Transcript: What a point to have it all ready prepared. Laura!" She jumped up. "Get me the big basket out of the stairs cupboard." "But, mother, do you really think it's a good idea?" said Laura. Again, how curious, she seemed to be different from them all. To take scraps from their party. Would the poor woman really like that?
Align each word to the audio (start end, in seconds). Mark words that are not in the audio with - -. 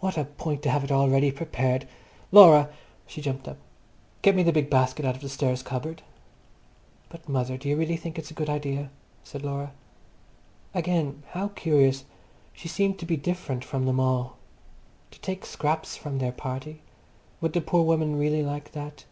What 0.00 0.16
a 0.16 0.24
point 0.24 0.62
to 0.62 0.70
have 0.70 0.84
it 0.84 0.90
all 0.90 1.10
ready 1.10 1.30
prepared. 1.30 1.86
Laura!" 2.32 2.70
She 3.06 3.20
jumped 3.20 3.46
up. 3.46 3.58
"Get 4.22 4.34
me 4.34 4.42
the 4.42 4.50
big 4.50 4.70
basket 4.70 5.04
out 5.04 5.16
of 5.16 5.20
the 5.20 5.28
stairs 5.28 5.62
cupboard." 5.62 6.00
"But, 7.10 7.28
mother, 7.28 7.58
do 7.58 7.68
you 7.68 7.76
really 7.76 7.98
think 7.98 8.18
it's 8.18 8.30
a 8.30 8.38
good 8.40 8.48
idea?" 8.48 8.88
said 9.22 9.42
Laura. 9.44 9.72
Again, 10.72 11.24
how 11.32 11.48
curious, 11.48 12.06
she 12.54 12.68
seemed 12.68 12.98
to 13.00 13.04
be 13.04 13.18
different 13.18 13.66
from 13.66 13.84
them 13.84 14.00
all. 14.00 14.38
To 15.10 15.20
take 15.20 15.44
scraps 15.44 15.94
from 15.94 16.20
their 16.20 16.32
party. 16.32 16.80
Would 17.42 17.52
the 17.52 17.60
poor 17.60 17.82
woman 17.82 18.16
really 18.18 18.42
like 18.42 18.72
that? 18.72 19.04